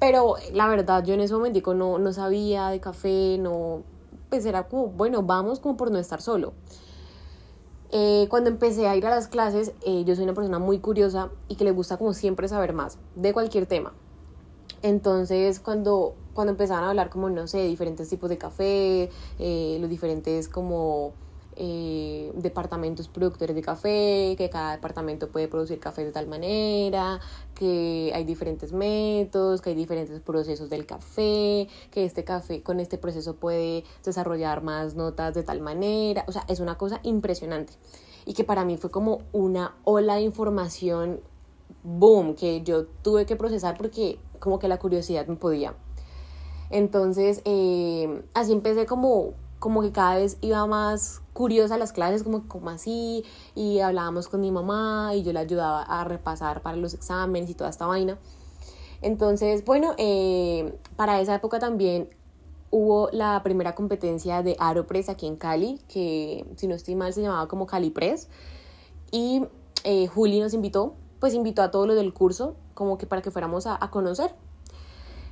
Pero 0.04 0.36
la 0.52 0.68
verdad, 0.68 1.02
yo 1.06 1.14
en 1.14 1.22
ese 1.22 1.34
momentico 1.34 1.74
no, 1.74 1.98
no 1.98 2.12
sabía 2.12 2.68
de 2.68 2.82
café, 2.82 3.38
no, 3.40 3.84
pues 4.30 4.46
era 4.46 4.68
como, 4.68 4.88
bueno, 4.88 5.24
vamos 5.24 5.62
como 5.62 5.78
por 5.78 5.92
no 5.92 5.98
estar 5.98 6.22
solo. 6.22 6.52
Eh, 7.90 8.28
cuando 8.30 8.50
empecé 8.50 8.86
a 8.86 8.98
ir 8.98 9.06
a 9.06 9.12
las 9.12 9.30
clases, 9.30 9.72
eh, 9.86 10.04
yo 10.04 10.14
soy 10.16 10.26
una 10.26 10.34
persona 10.34 10.60
muy 10.60 10.80
curiosa 10.80 11.30
y 11.48 11.56
que 11.56 11.64
le 11.64 11.72
gusta 11.72 11.96
como 11.96 12.12
siempre 12.12 12.50
saber 12.50 12.74
más 12.74 12.98
de 13.16 13.32
cualquier 13.32 13.66
tema. 13.66 13.94
Entonces, 14.82 15.62
cuando, 15.62 16.16
cuando 16.34 16.52
empezaban 16.52 16.84
a 16.84 16.90
hablar 16.90 17.10
como, 17.10 17.30
no 17.30 17.48
sé, 17.48 17.64
diferentes 17.64 18.10
tipos 18.10 18.30
de 18.30 18.38
café, 18.38 19.10
eh, 19.40 19.78
los 19.80 19.90
diferentes 19.90 20.50
como 20.50 21.14
eh, 21.58 22.32
departamentos 22.36 23.08
productores 23.08 23.56
de 23.56 23.62
café, 23.62 24.36
que 24.38 24.50
cada 24.50 24.74
departamento 24.74 25.30
puede 25.30 25.48
producir 25.48 25.80
café 25.80 26.04
de 26.04 26.12
tal 26.12 26.28
manera, 26.28 27.20
que 27.56 28.12
hay 28.14 28.24
diferentes 28.24 28.74
métodos, 28.74 29.62
que 29.62 29.72
hay 29.72 29.76
diferentes 29.76 30.20
procesos 30.22 30.70
del 30.70 30.86
café, 30.86 31.68
que 31.92 32.06
este 32.06 32.24
café 32.24 32.62
con 32.62 32.80
este 32.80 32.98
proceso 32.98 33.36
puede 33.36 33.84
desarrollar 34.04 34.64
más 34.64 34.96
notas 34.96 35.34
de 35.34 35.44
tal 35.44 35.62
manera, 35.62 36.26
o 36.28 36.32
sea, 36.32 36.44
es 36.48 36.60
una 36.60 36.78
cosa 36.78 37.00
impresionante 37.04 37.74
y 38.26 38.34
que 38.34 38.44
para 38.44 38.66
mí 38.66 38.78
fue 38.78 38.90
como 38.90 39.22
una 39.32 39.76
ola 39.84 40.16
de 40.16 40.22
información, 40.22 41.20
boom, 41.84 42.36
que 42.36 42.62
yo 42.64 42.86
tuve 42.86 43.26
que 43.26 43.36
procesar 43.36 43.78
porque 43.78 44.20
como 44.40 44.60
que 44.60 44.68
la 44.68 44.80
curiosidad 44.80 45.28
me 45.28 45.36
podía. 45.36 45.74
Entonces, 46.70 47.42
eh, 47.46 48.24
así 48.34 48.52
empecé 48.52 48.86
como 48.86 49.34
como 49.64 49.82
que 49.82 49.94
cada 49.94 50.18
vez 50.18 50.38
iba 50.42 50.66
más 50.66 51.22
curiosa 51.34 51.78
las 51.78 51.92
clases, 51.92 52.24
como, 52.24 52.48
como 52.48 52.70
así, 52.70 53.26
y 53.56 53.80
hablábamos 53.80 54.28
con 54.28 54.42
mi 54.42 54.52
mamá 54.52 55.12
y 55.16 55.24
yo 55.24 55.34
le 55.34 55.40
ayudaba 55.40 55.82
a 55.84 56.04
repasar 56.04 56.62
para 56.62 56.78
los 56.78 56.94
exámenes 56.94 57.50
y 57.50 57.56
toda 57.56 57.70
esta 57.70 57.88
vaina. 57.88 58.18
Entonces, 59.02 59.66
bueno, 59.66 59.94
eh, 59.98 60.78
para 60.96 61.20
esa 61.20 61.36
época 61.36 61.60
también 61.60 62.10
hubo 62.72 63.10
la 63.12 63.44
primera 63.44 63.76
competencia 63.76 64.42
de 64.42 64.56
Aeropress 64.60 65.10
aquí 65.10 65.28
en 65.28 65.36
Cali, 65.36 65.80
que 65.88 66.46
si 66.56 66.68
no 66.68 66.76
estoy 66.76 66.96
mal 66.96 67.14
se 67.14 67.22
llamaba 67.22 67.48
como 67.48 67.68
Cali 67.68 67.90
Press, 67.90 68.30
y 69.12 69.44
eh, 69.84 70.08
Juli 70.08 70.40
nos 70.40 70.54
invitó, 70.54 70.96
pues 71.20 71.34
invitó 71.34 71.62
a 71.62 71.72
todos 71.72 71.86
los 71.86 71.96
del 71.96 72.14
curso, 72.14 72.56
como 72.74 72.98
que 72.98 73.06
para 73.06 73.22
que 73.22 73.30
fuéramos 73.30 73.68
a, 73.68 73.78
a 73.80 73.92
conocer. 73.92 74.34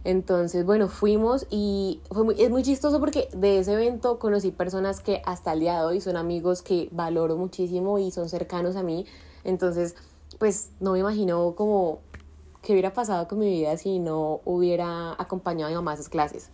Entonces, 0.04 0.66
bueno, 0.66 0.88
fuimos 0.88 1.46
y 1.52 2.02
fue 2.10 2.24
muy, 2.24 2.42
es 2.42 2.50
muy 2.50 2.64
chistoso 2.64 3.00
porque 3.00 3.30
de 3.34 3.60
ese 3.60 3.74
evento 3.74 4.18
conocí 4.18 4.52
personas 4.52 5.00
que 5.00 5.22
hasta 5.26 5.54
el 5.54 5.60
día 5.60 5.78
de 5.80 5.86
hoy 5.86 6.02
son 6.02 6.18
amigos 6.18 6.64
que 6.64 6.90
valoro 6.92 7.38
muchísimo 7.38 8.00
y 8.00 8.10
son 8.12 8.28
cercanos 8.28 8.76
a 8.76 8.84
mí. 8.84 9.06
Entonces, 9.44 9.96
pues 10.40 10.72
no 10.80 10.94
me 10.94 11.00
imagino 11.00 11.54
como 11.56 12.00
qué 12.64 12.74
hubiera 12.74 12.94
pasado 12.94 13.28
con 13.28 13.40
mi 13.40 13.50
vida 13.50 13.78
si 13.78 14.00
no 14.00 14.42
hubiera 14.46 15.14
acompañado 15.14 15.68
a 15.68 15.70
mi 15.70 15.76
mamá 15.76 15.92
a 15.92 15.94
esas 15.96 16.10
clases. 16.10 16.50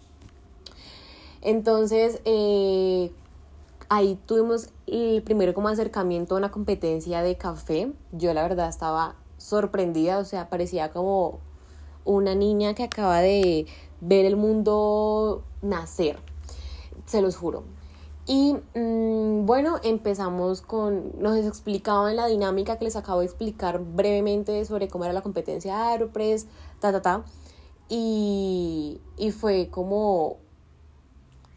Entonces, 1.41 2.19
eh, 2.25 3.11
ahí 3.87 4.19
tuvimos 4.25 4.69
el 4.87 5.23
primero 5.23 5.53
como 5.53 5.69
acercamiento 5.69 6.35
a 6.35 6.39
una 6.39 6.51
competencia 6.51 7.21
de 7.21 7.37
café. 7.37 7.93
Yo 8.11 8.33
la 8.33 8.41
verdad 8.41 8.67
estaba 8.67 9.15
sorprendida, 9.37 10.17
o 10.19 10.25
sea, 10.25 10.49
parecía 10.49 10.91
como 10.91 11.39
una 12.07 12.33
niña 12.35 12.73
que 12.73 12.83
acaba 12.83 13.19
de 13.21 13.67
ver 14.01 14.25
el 14.25 14.37
mundo 14.37 15.43
nacer. 15.61 16.17
se 17.05 17.21
los 17.21 17.35
juro. 17.35 17.63
Y 18.25 18.55
mm, 18.75 19.45
bueno, 19.45 19.77
empezamos 19.83 20.61
con, 20.61 21.13
nos 21.19 21.37
explicaban 21.37 22.15
la 22.15 22.27
dinámica 22.27 22.77
que 22.77 22.85
les 22.85 22.95
acabo 22.97 23.19
de 23.19 23.25
explicar 23.25 23.79
brevemente 23.79 24.65
sobre 24.65 24.89
cómo 24.89 25.05
era 25.05 25.13
la 25.13 25.21
competencia 25.21 25.75
de 25.75 25.81
Aeropress, 25.81 26.47
ta, 26.79 26.91
ta, 26.91 27.01
ta. 27.01 27.23
Y, 27.87 28.99
y 29.17 29.31
fue 29.31 29.69
como, 29.69 30.37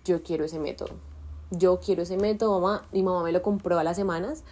yo 0.05 0.23
quiero 0.23 0.45
ese 0.45 0.61
método. 0.61 0.91
Yo 1.51 1.81
quiero 1.81 2.03
ese 2.03 2.17
método, 2.17 2.61
mamá. 2.61 2.87
Mi 2.93 3.03
mamá 3.03 3.25
me 3.25 3.33
lo 3.33 3.43
compró 3.43 3.79
a 3.79 3.85
las 3.85 3.97
semanas. 3.97 4.45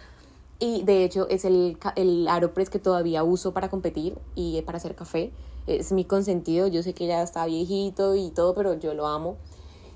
Y 0.59 0.83
de 0.83 1.05
hecho 1.05 1.27
es 1.29 1.45
el, 1.45 1.77
el 1.95 2.27
Aeropress 2.27 2.69
que 2.69 2.79
todavía 2.79 3.23
uso 3.23 3.53
para 3.53 3.69
competir 3.69 4.17
y 4.35 4.61
para 4.63 4.77
hacer 4.77 4.95
café. 4.95 5.31
Es 5.77 5.91
mi 5.91 6.05
consentido. 6.05 6.67
Yo 6.67 6.83
sé 6.83 6.93
que 6.93 7.07
ya 7.07 7.21
está 7.21 7.45
viejito 7.45 8.15
y 8.15 8.31
todo, 8.31 8.53
pero 8.55 8.73
yo 8.73 8.93
lo 8.93 9.07
amo. 9.07 9.37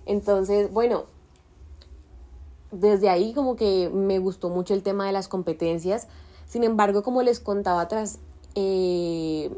Entonces, 0.05 0.71
bueno, 0.71 1.05
desde 2.71 3.09
ahí 3.09 3.33
como 3.33 3.55
que 3.55 3.89
me 3.93 4.19
gustó 4.19 4.49
mucho 4.49 4.73
el 4.73 4.83
tema 4.83 5.05
de 5.05 5.13
las 5.13 5.27
competencias. 5.27 6.07
Sin 6.47 6.63
embargo, 6.63 7.03
como 7.03 7.21
les 7.21 7.39
contaba 7.39 7.81
atrás, 7.81 8.19
eh, 8.55 9.51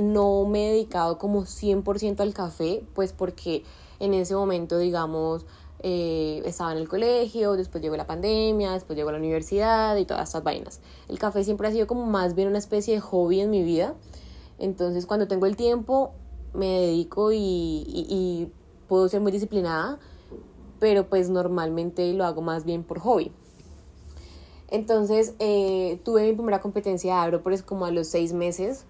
no 0.00 0.44
me 0.46 0.68
he 0.68 0.72
dedicado 0.72 1.18
como 1.18 1.44
100% 1.44 2.20
al 2.20 2.32
café, 2.32 2.84
pues 2.94 3.12
porque 3.12 3.64
en 3.98 4.14
ese 4.14 4.34
momento, 4.34 4.78
digamos, 4.78 5.44
eh, 5.82 6.42
estaba 6.44 6.72
en 6.72 6.78
el 6.78 6.88
colegio, 6.88 7.52
después 7.52 7.82
llegó 7.82 7.96
la 7.96 8.06
pandemia, 8.06 8.72
después 8.72 8.96
llegó 8.96 9.12
la 9.12 9.18
universidad 9.18 9.96
y 9.96 10.04
todas 10.04 10.28
estas 10.28 10.44
vainas. 10.44 10.80
El 11.08 11.18
café 11.18 11.42
siempre 11.42 11.68
ha 11.68 11.72
sido 11.72 11.86
como 11.86 12.06
más 12.06 12.34
bien 12.34 12.48
una 12.48 12.58
especie 12.58 12.94
de 12.94 13.00
hobby 13.00 13.40
en 13.40 13.50
mi 13.50 13.62
vida. 13.62 13.94
Entonces 14.60 15.06
cuando 15.06 15.26
tengo 15.26 15.46
el 15.46 15.56
tiempo 15.56 16.12
me 16.54 16.66
dedico 16.80 17.32
y, 17.32 18.52
puedo 18.88 19.08
ser 19.08 19.20
muy 19.20 19.30
disciplinada, 19.30 20.00
pero 20.80 21.08
pues 21.08 21.30
normalmente 21.30 22.12
lo 22.12 22.24
hago 22.24 22.42
más 22.42 22.64
bien 22.64 22.82
por 22.82 22.98
hobby. 22.98 23.30
Entonces 24.68 25.34
eh, 25.38 26.00
tuve 26.04 26.24
mi 26.24 26.32
primera 26.32 26.60
competencia 26.60 27.24
de 27.30 27.38
pues 27.38 27.62
como 27.62 27.86
a 27.86 27.90
los 27.92 28.08
seis 28.08 28.32
meses. 28.32 28.86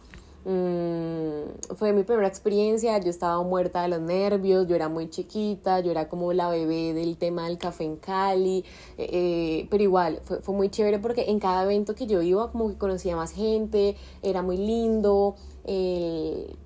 Mm, 0.46 1.74
fue 1.76 1.92
mi 1.92 2.02
primera 2.02 2.26
experiencia, 2.26 2.96
yo 2.98 3.10
estaba 3.10 3.42
muerta 3.42 3.82
de 3.82 3.88
los 3.88 4.00
nervios, 4.00 4.66
yo 4.66 4.74
era 4.74 4.88
muy 4.88 5.10
chiquita, 5.10 5.80
yo 5.80 5.90
era 5.90 6.08
como 6.08 6.32
la 6.32 6.48
bebé 6.48 6.94
del 6.94 7.18
tema 7.18 7.46
del 7.46 7.58
café 7.58 7.84
en 7.84 7.96
Cali, 7.96 8.64
eh, 8.96 9.10
eh, 9.12 9.68
pero 9.70 9.82
igual 9.82 10.20
fue, 10.24 10.40
fue, 10.40 10.54
muy 10.54 10.70
chévere 10.70 10.98
porque 10.98 11.30
en 11.30 11.40
cada 11.40 11.64
evento 11.64 11.94
que 11.94 12.06
yo 12.06 12.22
iba 12.22 12.50
como 12.50 12.70
que 12.70 12.78
conocía 12.78 13.16
más 13.16 13.32
gente, 13.32 13.96
era 14.22 14.40
muy 14.40 14.56
lindo, 14.56 15.36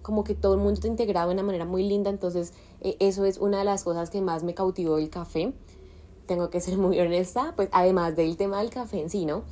como 0.02 0.24
que 0.24 0.34
todo 0.34 0.54
el 0.54 0.60
mundo 0.60 0.80
te 0.80 0.88
integraba 0.88 1.28
de 1.28 1.34
una 1.34 1.42
manera 1.42 1.64
muy 1.64 1.82
linda, 1.82 2.10
entonces 2.10 2.52
e, 2.80 2.96
eso 3.00 3.24
es 3.24 3.38
una 3.38 3.58
de 3.58 3.64
las 3.64 3.84
cosas 3.84 4.10
que 4.10 4.20
más 4.20 4.44
me 4.44 4.54
cautivó 4.54 4.96
del 4.96 5.10
café, 5.10 5.52
tengo 6.26 6.50
que 6.50 6.60
ser 6.60 6.78
muy 6.78 6.98
honesta, 7.00 7.52
pues 7.56 7.68
además 7.72 8.16
del 8.16 8.36
tema 8.36 8.58
del 8.58 8.70
café 8.70 9.00
en 9.00 9.10
sí, 9.10 9.26
¿no? 9.26 9.42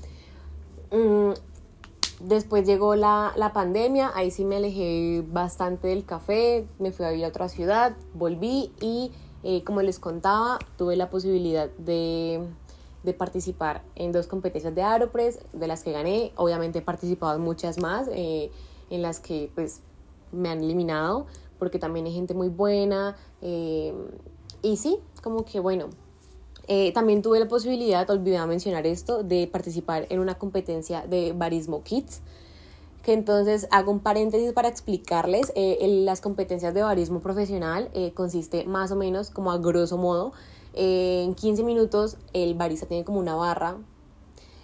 Mm, 0.93 1.33
después 2.21 2.67
llegó 2.67 2.95
la, 2.95 3.33
la, 3.37 3.53
pandemia, 3.53 4.13
ahí 4.15 4.31
sí 4.31 4.45
me 4.45 4.57
alejé 4.57 5.25
bastante 5.27 5.89
del 5.89 6.05
café, 6.05 6.67
me 6.79 6.93
fui 6.93 7.07
a 7.07 7.11
vivir 7.11 7.25
a 7.25 7.29
otra 7.29 7.49
ciudad, 7.49 7.97
volví 8.15 8.73
y 8.81 9.11
eh, 9.43 9.65
como 9.65 9.83
les 9.83 9.99
contaba, 9.99 10.59
tuve 10.77 10.97
la 10.97 11.11
posibilidad 11.11 11.69
de, 11.79 12.47
de, 13.03 13.13
participar 13.13 13.83
en 13.97 14.13
dos 14.13 14.29
competencias 14.29 14.75
de 14.75 14.83
Aeropress, 14.83 15.41
de 15.53 15.67
las 15.67 15.83
que 15.83 15.91
gané, 15.91 16.33
obviamente 16.37 16.79
he 16.79 16.83
participado 16.83 17.37
en 17.37 17.43
muchas 17.43 17.79
más, 17.79 18.09
eh, 18.13 18.53
en 18.93 19.03
las 19.03 19.21
que 19.21 19.51
pues 19.55 19.81
me 20.33 20.51
han 20.51 20.63
eliminado, 20.63 21.27
porque 21.59 21.79
también 21.79 22.07
hay 22.07 22.13
gente 22.13 22.35
muy 22.35 22.49
buena. 22.49 23.17
Eh, 23.41 23.95
y 24.63 24.77
sí, 24.77 24.99
como 25.23 25.45
que 25.45 25.61
bueno, 25.61 25.89
eh, 26.69 26.93
también 26.93 27.23
tuve 27.23 27.41
la 27.41 27.49
posibilidad, 27.49 28.09
olvidé 28.11 28.45
mencionar 28.47 28.87
esto, 28.87 29.23
de 29.23 29.47
participar 29.47 30.07
en 30.11 30.21
una 30.21 30.39
competencia 30.39 31.07
de 31.07 31.33
Barismo 31.33 31.83
Kids, 31.83 32.21
que 33.03 33.15
entonces 33.15 33.67
hago 33.71 33.91
un 33.91 34.01
paréntesis 34.01 34.53
para 34.53 34.69
explicarles, 34.69 35.53
eh, 35.57 35.79
las 36.05 36.21
competencias 36.21 36.73
de 36.73 36.83
barismo 36.83 37.19
profesional 37.21 37.91
consiste 38.15 38.65
más 38.65 38.93
o 38.93 38.97
menos 38.97 39.31
como 39.31 39.51
a 39.51 39.59
grosso 39.59 39.99
modo, 39.99 40.33
en 40.75 41.35
15 41.35 41.65
minutos 41.65 42.17
el 42.33 42.55
barista 42.55 42.87
tiene 42.87 43.05
como 43.05 43.19
una 43.19 43.35
barra 43.35 43.77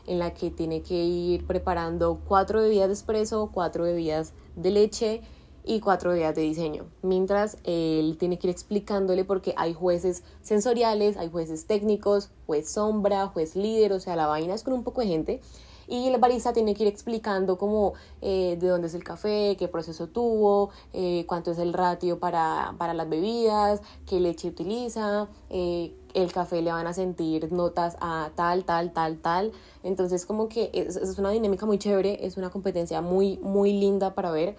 en 0.08 0.18
la 0.18 0.34
que 0.34 0.50
tiene 0.50 0.82
que 0.82 1.04
ir 1.04 1.46
preparando 1.46 2.20
cuatro 2.26 2.62
bebidas 2.62 2.88
de 2.88 2.94
espresso, 2.94 3.50
cuatro 3.52 3.84
bebidas 3.84 4.32
de 4.56 4.70
leche, 4.70 5.22
y 5.68 5.80
cuatro 5.80 6.14
días 6.14 6.34
de 6.34 6.42
diseño. 6.42 6.86
Mientras 7.02 7.58
él 7.62 8.16
tiene 8.18 8.38
que 8.38 8.46
ir 8.46 8.50
explicándole 8.50 9.24
porque 9.24 9.52
hay 9.58 9.74
jueces 9.74 10.24
sensoriales, 10.40 11.18
hay 11.18 11.28
jueces 11.28 11.66
técnicos, 11.66 12.30
juez 12.46 12.70
sombra, 12.70 13.26
juez 13.26 13.54
líder, 13.54 13.92
o 13.92 14.00
sea, 14.00 14.16
la 14.16 14.26
vaina 14.26 14.54
es 14.54 14.62
con 14.62 14.72
un 14.72 14.82
poco 14.82 15.02
de 15.02 15.08
gente. 15.08 15.40
Y 15.88 16.06
el 16.08 16.18
barista 16.18 16.52
tiene 16.52 16.74
que 16.74 16.82
ir 16.82 16.88
explicando 16.88 17.56
como 17.56 17.94
eh, 18.20 18.58
de 18.60 18.68
dónde 18.68 18.88
es 18.88 18.94
el 18.94 19.02
café, 19.02 19.56
qué 19.58 19.68
proceso 19.68 20.06
tuvo, 20.06 20.68
eh, 20.92 21.24
cuánto 21.26 21.50
es 21.52 21.58
el 21.58 21.72
ratio 21.72 22.18
para, 22.18 22.74
para, 22.76 22.92
las 22.92 23.08
bebidas, 23.08 23.80
qué 24.06 24.20
leche 24.20 24.48
utiliza, 24.48 25.28
eh, 25.48 25.94
el 26.12 26.30
café 26.30 26.60
le 26.60 26.72
van 26.72 26.86
a 26.86 26.92
sentir 26.92 27.50
notas 27.52 27.96
a 28.00 28.30
tal, 28.34 28.64
tal, 28.64 28.92
tal, 28.92 29.18
tal. 29.18 29.52
Entonces 29.82 30.26
como 30.26 30.48
que 30.48 30.70
es, 30.74 30.96
es 30.96 31.18
una 31.18 31.30
dinámica 31.30 31.64
muy 31.64 31.78
chévere, 31.78 32.26
es 32.26 32.36
una 32.36 32.50
competencia 32.50 33.00
muy, 33.00 33.38
muy 33.38 33.72
linda 33.72 34.14
para 34.14 34.30
ver. 34.30 34.56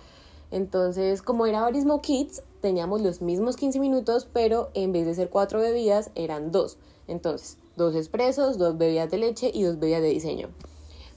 Entonces, 0.51 1.21
como 1.21 1.45
era 1.45 1.61
Barismo 1.61 2.01
Kids, 2.01 2.41
teníamos 2.61 3.01
los 3.01 3.21
mismos 3.21 3.55
15 3.55 3.79
minutos, 3.79 4.27
pero 4.33 4.69
en 4.73 4.91
vez 4.91 5.05
de 5.05 5.13
ser 5.13 5.29
cuatro 5.29 5.59
bebidas, 5.59 6.09
eran 6.15 6.51
dos. 6.51 6.77
Entonces, 7.07 7.57
dos 7.77 7.95
expresos, 7.95 8.57
dos 8.57 8.77
bebidas 8.77 9.11
de 9.11 9.19
leche 9.19 9.51
y 9.53 9.63
dos 9.63 9.79
bebidas 9.79 10.01
de 10.01 10.09
diseño. 10.09 10.49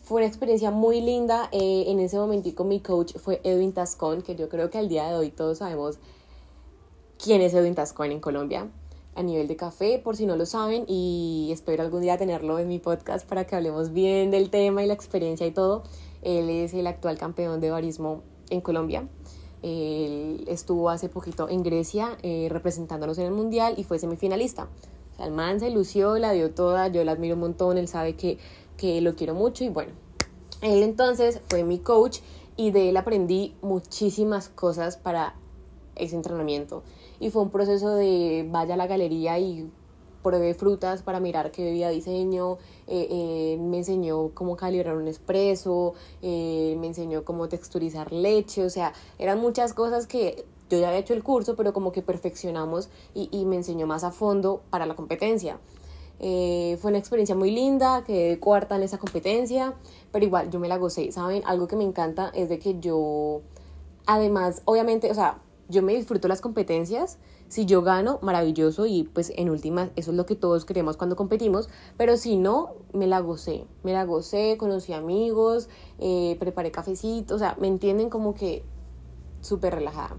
Fue 0.02 0.18
una 0.18 0.26
experiencia 0.26 0.72
muy 0.72 1.00
linda. 1.00 1.48
Eh, 1.52 1.84
en 1.86 2.00
ese 2.00 2.18
momentico 2.18 2.64
mi 2.64 2.80
coach 2.80 3.16
fue 3.18 3.40
Edwin 3.44 3.72
Tascón, 3.72 4.22
que 4.22 4.34
yo 4.34 4.48
creo 4.48 4.68
que 4.68 4.78
al 4.78 4.88
día 4.88 5.06
de 5.08 5.14
hoy 5.14 5.30
todos 5.30 5.58
sabemos 5.58 5.98
quién 7.22 7.40
es 7.40 7.54
Edwin 7.54 7.76
Tascón 7.76 8.10
en 8.10 8.20
Colombia 8.20 8.68
a 9.14 9.22
nivel 9.22 9.46
de 9.46 9.56
café, 9.56 10.00
por 10.02 10.16
si 10.16 10.26
no 10.26 10.36
lo 10.36 10.46
saben, 10.46 10.84
y 10.88 11.50
espero 11.52 11.82
algún 11.82 12.00
día 12.00 12.16
tenerlo 12.16 12.58
en 12.58 12.66
mi 12.66 12.78
podcast 12.78 13.28
para 13.28 13.46
que 13.46 13.54
hablemos 13.54 13.92
bien 13.92 14.30
del 14.30 14.50
tema 14.50 14.82
y 14.82 14.86
la 14.86 14.94
experiencia 14.94 15.46
y 15.46 15.52
todo. 15.52 15.84
Él 16.22 16.48
es 16.50 16.74
el 16.74 16.86
actual 16.86 17.16
campeón 17.16 17.60
de 17.60 17.70
barismo 17.70 18.22
en 18.50 18.60
Colombia. 18.60 19.06
Él 19.62 20.44
estuvo 20.48 20.90
hace 20.90 21.08
poquito 21.08 21.48
en 21.48 21.62
Grecia 21.62 22.16
eh, 22.22 22.48
representándonos 22.50 23.18
en 23.18 23.26
el 23.26 23.32
Mundial 23.32 23.74
y 23.76 23.84
fue 23.84 24.00
semifinalista. 24.00 24.68
O 25.12 25.16
sea, 25.16 25.26
el 25.26 25.32
man 25.32 25.60
se 25.60 25.70
lució, 25.70 26.18
la 26.18 26.32
dio 26.32 26.50
toda, 26.50 26.88
yo 26.88 27.04
la 27.04 27.12
admiro 27.12 27.34
un 27.34 27.40
montón, 27.40 27.78
él 27.78 27.86
sabe 27.86 28.16
que, 28.16 28.38
que 28.82 29.00
lo 29.00 29.14
quiero 29.14 29.32
mucho 29.32 29.62
y 29.62 29.68
bueno, 29.68 29.92
él 30.60 30.82
entonces 30.82 31.40
fue 31.48 31.62
mi 31.62 31.78
coach 31.78 32.18
y 32.56 32.72
de 32.72 32.88
él 32.88 32.96
aprendí 32.96 33.54
muchísimas 33.62 34.48
cosas 34.48 34.96
para 34.96 35.36
ese 35.94 36.16
entrenamiento. 36.16 36.82
Y 37.20 37.30
fue 37.30 37.42
un 37.42 37.50
proceso 37.50 37.94
de 37.94 38.44
vaya 38.50 38.74
a 38.74 38.76
la 38.76 38.88
galería 38.88 39.38
y 39.38 39.70
probé 40.24 40.54
frutas 40.54 41.02
para 41.02 41.20
mirar 41.20 41.52
qué 41.52 41.62
bebía 41.62 41.90
diseño, 41.90 42.58
eh, 42.88 43.06
eh, 43.08 43.58
me 43.60 43.78
enseñó 43.78 44.30
cómo 44.34 44.56
calibrar 44.56 44.96
un 44.96 45.06
espresso, 45.06 45.94
eh, 46.20 46.76
me 46.80 46.88
enseñó 46.88 47.24
cómo 47.24 47.48
texturizar 47.48 48.10
leche, 48.12 48.64
o 48.64 48.70
sea, 48.70 48.94
eran 49.20 49.38
muchas 49.38 49.74
cosas 49.74 50.08
que 50.08 50.44
yo 50.68 50.80
ya 50.80 50.88
había 50.88 50.98
hecho 50.98 51.14
el 51.14 51.22
curso, 51.22 51.54
pero 51.54 51.72
como 51.72 51.92
que 51.92 52.02
perfeccionamos 52.02 52.88
y, 53.14 53.28
y 53.30 53.44
me 53.44 53.54
enseñó 53.54 53.86
más 53.86 54.02
a 54.02 54.10
fondo 54.10 54.60
para 54.70 54.86
la 54.86 54.96
competencia. 54.96 55.60
Fue 56.80 56.90
una 56.90 56.98
experiencia 56.98 57.34
muy 57.34 57.50
linda, 57.50 58.04
quedé 58.04 58.38
cuarta 58.38 58.76
en 58.76 58.84
esa 58.84 58.98
competencia, 58.98 59.74
pero 60.12 60.24
igual 60.24 60.50
yo 60.50 60.60
me 60.60 60.68
la 60.68 60.76
gocé, 60.76 61.10
¿saben? 61.10 61.42
Algo 61.44 61.66
que 61.66 61.76
me 61.76 61.84
encanta 61.84 62.30
es 62.34 62.48
de 62.48 62.58
que 62.58 62.78
yo, 62.78 63.42
además, 64.06 64.62
obviamente, 64.64 65.10
o 65.10 65.14
sea, 65.14 65.38
yo 65.68 65.82
me 65.82 65.94
disfruto 65.94 66.28
las 66.28 66.40
competencias, 66.40 67.18
si 67.48 67.66
yo 67.66 67.82
gano, 67.82 68.18
maravilloso 68.22 68.86
y 68.86 69.04
pues 69.04 69.32
en 69.36 69.50
últimas 69.50 69.90
eso 69.96 70.10
es 70.10 70.16
lo 70.16 70.26
que 70.26 70.36
todos 70.36 70.64
queremos 70.64 70.96
cuando 70.96 71.16
competimos, 71.16 71.68
pero 71.96 72.16
si 72.16 72.36
no, 72.36 72.74
me 72.92 73.06
la 73.06 73.20
gocé, 73.20 73.66
me 73.82 73.92
la 73.92 74.04
gocé, 74.04 74.56
conocí 74.58 74.92
amigos, 74.92 75.68
eh, 75.98 76.36
preparé 76.38 76.70
cafecito, 76.70 77.34
o 77.34 77.38
sea, 77.38 77.56
me 77.60 77.68
entienden 77.68 78.10
como 78.10 78.34
que 78.34 78.64
súper 79.40 79.74
relajada. 79.74 80.16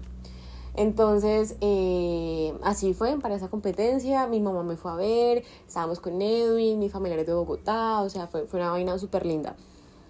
Entonces, 0.76 1.56
eh, 1.60 2.52
así 2.62 2.94
fue 2.94 3.18
para 3.20 3.34
esa 3.36 3.48
competencia. 3.48 4.26
Mi 4.26 4.40
mamá 4.40 4.62
me 4.62 4.76
fue 4.76 4.90
a 4.90 4.96
ver, 4.96 5.44
estábamos 5.66 6.00
con 6.00 6.20
Edwin, 6.20 6.78
mi 6.78 6.88
familia 6.88 7.18
es 7.20 7.26
de 7.26 7.34
Bogotá, 7.34 8.00
o 8.00 8.10
sea, 8.10 8.26
fue, 8.26 8.46
fue 8.46 8.60
una 8.60 8.70
vaina 8.70 8.98
súper 8.98 9.24
linda. 9.24 9.56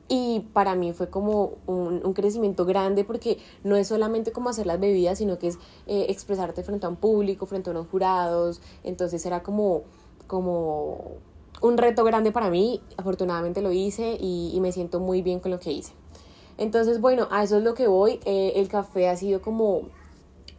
Y 0.09 0.41
para 0.53 0.75
mí 0.75 0.93
fue 0.93 1.09
como 1.09 1.55
un, 1.67 2.01
crecimiento 2.13 2.67
grande 2.67 3.05
porque 3.05 3.39
no 3.63 3.77
es 3.77 3.89
solamente 3.89 4.33
como 4.33 4.51
hacer 4.51 4.67
las 4.67 4.79
bebidas, 4.79 5.19
sino 5.19 5.39
que 5.39 5.49
es 5.49 5.59
eh, 5.87 6.07
expresarte 6.09 6.63
frente 6.63 6.87
a 6.87 6.91
un 6.91 6.97
público, 6.97 7.47
frente 7.47 7.71
a 7.71 7.73
unos 7.73 7.89
jurados. 7.89 8.61
Entonces 8.83 9.25
era 9.25 9.43
como, 9.43 9.83
como 10.27 11.17
un 11.63 11.79
reto 11.79 12.05
grande 12.05 12.33
para 12.33 12.51
mí. 12.51 12.83
Afortunadamente 12.99 13.63
lo 13.63 13.73
hice 13.73 14.19
y, 14.21 14.59
me 14.61 14.73
siento 14.73 15.01
muy 15.01 15.23
bien 15.23 15.41
con 15.41 15.51
lo 15.51 15.59
que 15.59 15.73
hice. 15.73 15.95
Entonces, 16.59 17.01
bueno, 17.01 17.27
a 17.31 17.43
eso 17.43 17.57
es 17.57 17.65
lo 17.65 17.75
que 17.75 17.89
voy. 17.89 18.21
Eh, 18.27 18.53
el 18.57 18.69
café 18.69 19.09
ha 19.09 19.17
sido 19.17 19.41
como 19.41 19.89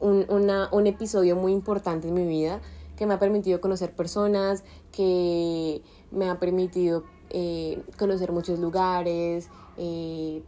un, 0.06 0.26
un 0.72 0.88
episodio 0.88 1.36
muy 1.36 1.52
importante 1.52 2.08
en 2.08 2.14
mi 2.14 2.26
vida. 2.26 2.62
que 2.96 3.06
me 3.06 3.14
ha 3.14 3.20
permitido 3.20 3.60
conocer 3.60 3.94
personas, 3.94 4.64
que 4.94 5.82
me 6.12 6.30
ha 6.30 6.40
permitido 6.40 7.04
eh, 7.30 7.84
conocer 7.98 8.32
muchos 8.32 8.60
lugares. 8.60 9.50
Eh, 9.78 10.42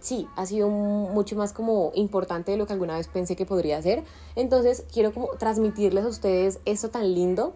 sí, 0.00 0.28
ha 0.36 0.44
sido 0.44 0.68
mucho 0.68 1.34
más 1.36 1.54
como 1.54 1.92
importante 1.94 2.52
de 2.52 2.58
lo 2.58 2.66
que 2.66 2.74
alguna 2.74 2.96
vez 2.98 3.08
pensé 3.08 3.36
que 3.36 3.46
podría 3.46 3.80
ser. 3.80 4.04
Entonces 4.36 4.84
quiero 4.92 5.14
como 5.14 5.28
transmitirles 5.38 6.04
a 6.04 6.08
ustedes 6.08 6.60
esto 6.66 6.90
tan 6.90 7.14
lindo 7.14 7.54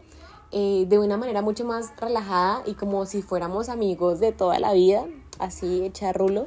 eh, 0.50 0.86
de 0.88 0.98
una 0.98 1.18
manera 1.18 1.42
mucho 1.42 1.66
más 1.66 1.92
relajada 2.00 2.62
y 2.64 2.72
como 2.72 3.04
si 3.04 3.20
fuéramos 3.20 3.68
amigos 3.68 4.18
de 4.20 4.32
toda 4.32 4.58
la 4.58 4.72
vida, 4.72 5.04
así 5.38 5.84
hecha 5.84 6.14
rulo. 6.14 6.46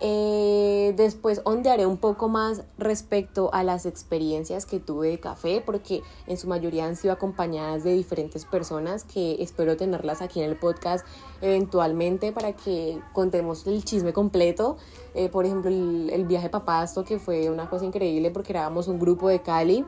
Eh, 0.00 0.94
después 0.96 1.40
ondearé 1.44 1.84
un 1.84 1.96
poco 1.96 2.28
más 2.28 2.62
respecto 2.78 3.50
a 3.52 3.64
las 3.64 3.84
experiencias 3.84 4.64
que 4.64 4.78
tuve 4.78 5.08
de 5.08 5.18
café, 5.18 5.60
porque 5.64 6.02
en 6.26 6.36
su 6.36 6.46
mayoría 6.46 6.86
han 6.86 6.94
sido 6.94 7.12
acompañadas 7.12 7.82
de 7.82 7.94
diferentes 7.94 8.44
personas 8.44 9.02
que 9.02 9.42
espero 9.42 9.76
tenerlas 9.76 10.22
aquí 10.22 10.40
en 10.40 10.50
el 10.50 10.56
podcast 10.56 11.04
eventualmente 11.40 12.32
para 12.32 12.52
que 12.52 13.00
contemos 13.12 13.66
el 13.66 13.84
chisme 13.84 14.12
completo. 14.12 14.76
Eh, 15.14 15.28
por 15.28 15.44
ejemplo, 15.44 15.70
el, 15.70 16.24
viaje 16.26 16.48
Papasto, 16.48 17.04
que 17.04 17.18
fue 17.18 17.50
una 17.50 17.68
cosa 17.68 17.84
increíble 17.84 18.30
porque 18.30 18.52
éramos 18.52 18.86
un 18.86 19.00
grupo 19.00 19.28
de 19.28 19.42
Cali. 19.42 19.84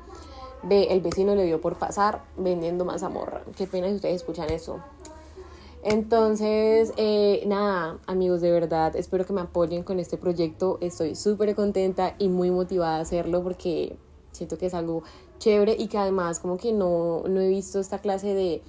Ve, 0.63 0.89
el 0.91 1.01
vecino 1.01 1.35
le 1.35 1.45
dio 1.45 1.61
por 1.61 1.77
pasar 1.77 2.25
vendiendo 2.37 2.85
más 2.85 3.03
amor. 3.03 3.43
Qué 3.57 3.67
pena 3.67 3.89
si 3.89 3.95
ustedes 3.95 4.17
escuchan 4.17 4.51
eso. 4.51 4.81
Entonces, 5.83 6.93
eh, 6.99 7.43
nada, 7.47 7.99
amigos, 8.07 8.43
de 8.43 8.51
verdad, 8.51 8.95
espero 8.97 9.25
que 9.25 9.33
me 9.33 9.41
apoyen 9.41 9.83
con 9.83 9.99
este 9.99 10.19
proyecto. 10.19 10.77
Estoy 10.83 11.15
súper 11.15 11.55
contenta 11.55 12.17
y 12.19 12.29
muy 12.29 12.51
motivada 12.51 12.99
a 12.99 13.01
hacerlo 13.01 13.43
porque 13.43 13.97
siento 14.33 14.59
que 14.59 14.67
es 14.67 14.75
algo 14.75 15.03
chévere 15.39 15.75
y 15.79 15.89
que 15.89 15.97
además 15.97 16.39
como 16.39 16.59
que 16.59 16.73
no, 16.73 17.23
no 17.27 17.41
he 17.41 17.49
visto 17.49 17.81
esta 17.81 17.99
clase 17.99 18.35
de, 18.35 18.63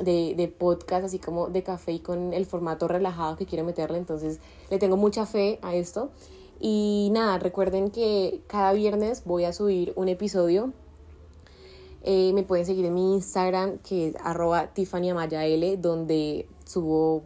de, 0.00 0.34
de, 0.36 0.48
podcast 0.48 1.04
así 1.04 1.18
como 1.18 1.48
de 1.48 1.62
café 1.62 1.92
y 1.92 1.98
con 2.00 2.32
el 2.32 2.46
formato 2.46 2.88
relajado 2.88 3.36
que 3.36 3.44
quiero 3.44 3.64
meterle. 3.64 3.98
Entonces, 3.98 4.40
le 4.70 4.78
tengo 4.78 4.96
mucha 4.96 5.26
fe 5.26 5.58
a 5.60 5.74
esto. 5.74 6.10
Y 6.60 7.10
nada, 7.12 7.38
recuerden 7.38 7.90
que 7.90 8.40
cada 8.46 8.72
viernes 8.72 9.24
voy 9.26 9.44
a 9.44 9.52
subir 9.52 9.92
un 9.96 10.08
episodio 10.08 10.72
eh, 12.06 12.32
me 12.34 12.42
pueden 12.42 12.66
seguir 12.66 12.84
en 12.84 12.92
mi 12.92 13.14
Instagram, 13.14 13.78
que 13.78 14.08
es 14.08 14.16
arroba 14.22 14.70
L, 14.76 15.76
donde 15.78 16.46
subo, 16.64 17.22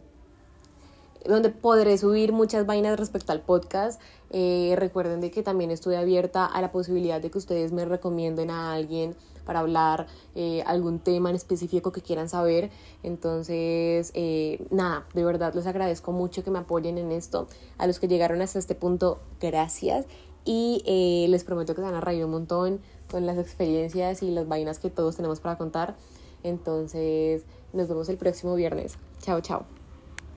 donde 1.25 1.49
podré 1.49 1.97
subir 1.97 2.31
muchas 2.31 2.65
vainas 2.65 2.99
respecto 2.99 3.31
al 3.31 3.41
podcast. 3.41 4.01
Eh, 4.31 4.75
recuerden 4.77 5.21
de 5.21 5.31
que 5.31 5.43
también 5.43 5.71
estoy 5.71 5.95
abierta 5.95 6.45
a 6.45 6.61
la 6.61 6.71
posibilidad 6.71 7.19
de 7.19 7.31
que 7.31 7.37
ustedes 7.37 7.71
me 7.71 7.85
recomienden 7.85 8.51
a 8.51 8.73
alguien 8.73 9.15
para 9.45 9.59
hablar 9.61 10.05
eh, 10.35 10.61
algún 10.67 10.99
tema 10.99 11.29
en 11.29 11.35
específico 11.35 11.91
que 11.91 12.01
quieran 12.01 12.29
saber. 12.29 12.69
Entonces, 13.01 14.13
nada, 14.69 15.07
de 15.13 15.23
verdad 15.23 15.53
les 15.55 15.65
agradezco 15.65 16.11
mucho 16.11 16.43
que 16.43 16.51
me 16.51 16.59
apoyen 16.59 16.97
en 16.97 17.11
esto. 17.11 17.47
A 17.77 17.87
los 17.87 17.99
que 17.99 18.07
llegaron 18.07 18.41
hasta 18.41 18.59
este 18.59 18.75
punto, 18.75 19.19
gracias. 19.41 20.05
Y 20.45 20.83
les 21.29 21.43
prometo 21.43 21.73
que 21.73 21.81
se 21.81 21.85
van 21.85 21.95
a 21.95 22.01
reír 22.01 22.23
un 22.25 22.31
montón 22.31 22.79
con 23.09 23.25
las 23.25 23.37
experiencias 23.37 24.23
y 24.23 24.31
las 24.31 24.47
vainas 24.47 24.79
que 24.79 24.89
todos 24.89 25.15
tenemos 25.15 25.39
para 25.39 25.57
contar. 25.57 25.95
Entonces, 26.43 27.43
nos 27.73 27.87
vemos 27.87 28.09
el 28.09 28.17
próximo 28.17 28.55
viernes. 28.55 28.97
Chao, 29.21 29.39
chao. 29.41 29.78